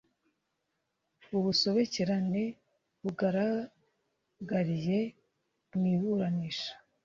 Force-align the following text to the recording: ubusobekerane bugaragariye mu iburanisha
ubusobekerane 1.37 2.43
bugaragariye 3.01 4.99
mu 5.77 5.83
iburanisha 5.95 6.71